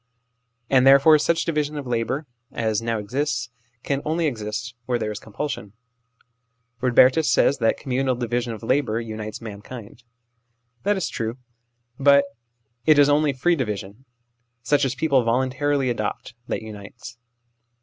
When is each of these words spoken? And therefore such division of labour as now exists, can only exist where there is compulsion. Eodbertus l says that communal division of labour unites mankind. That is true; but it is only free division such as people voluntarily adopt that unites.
And 0.67 0.87
therefore 0.87 1.19
such 1.19 1.45
division 1.45 1.77
of 1.77 1.85
labour 1.85 2.25
as 2.51 2.81
now 2.81 2.97
exists, 2.97 3.51
can 3.83 4.01
only 4.03 4.25
exist 4.25 4.73
where 4.87 4.97
there 4.97 5.11
is 5.11 5.19
compulsion. 5.19 5.73
Eodbertus 6.81 7.17
l 7.17 7.21
says 7.25 7.59
that 7.59 7.77
communal 7.77 8.15
division 8.15 8.51
of 8.51 8.63
labour 8.63 8.99
unites 8.99 9.41
mankind. 9.41 10.01
That 10.81 10.97
is 10.97 11.07
true; 11.07 11.37
but 11.99 12.25
it 12.83 12.97
is 12.97 13.09
only 13.09 13.31
free 13.31 13.55
division 13.55 14.05
such 14.63 14.85
as 14.85 14.95
people 14.95 15.23
voluntarily 15.23 15.91
adopt 15.91 16.33
that 16.47 16.63
unites. 16.63 17.19